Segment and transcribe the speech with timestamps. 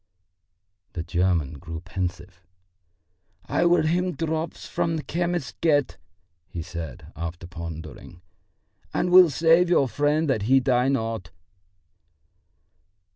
[0.93, 2.41] The German grew pensive.
[3.45, 5.97] "I will him drops from the chemist's get,"
[6.47, 8.23] he said, after pondering,
[8.95, 11.29] "and will save your friend that he die not."